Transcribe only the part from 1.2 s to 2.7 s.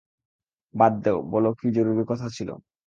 বলো, কী জরুরি কথা ছিল?